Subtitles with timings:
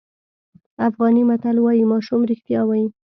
[0.87, 2.87] افغاني متل وایي ماشوم رښتیا وایي.